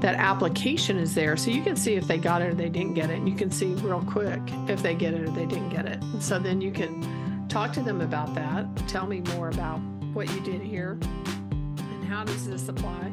[0.00, 1.36] that application is there.
[1.36, 3.18] So you can see if they got it or they didn't get it.
[3.18, 6.02] And you can see real quick if they get it or they didn't get it.
[6.20, 8.66] So then you can talk to them about that.
[8.88, 9.78] Tell me more about
[10.12, 13.12] what you did here and how does this apply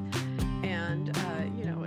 [0.64, 1.84] and uh, you know